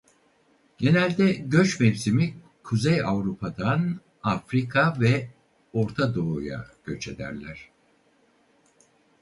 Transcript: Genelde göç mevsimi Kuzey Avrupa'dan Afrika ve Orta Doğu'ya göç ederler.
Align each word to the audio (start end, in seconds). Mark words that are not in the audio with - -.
Genelde 0.77 1.33
göç 1.33 1.79
mevsimi 1.79 2.33
Kuzey 2.63 3.01
Avrupa'dan 3.01 3.99
Afrika 4.23 4.97
ve 4.99 5.29
Orta 5.73 6.15
Doğu'ya 6.15 6.67
göç 6.83 7.07
ederler. 7.07 7.69